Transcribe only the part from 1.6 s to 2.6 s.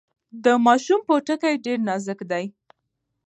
ډیر نازک دی۔